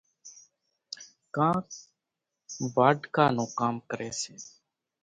[1.35, 1.65] ڪانڪ
[2.75, 4.33] واڍڪا نون ڪام ڪريَ سي۔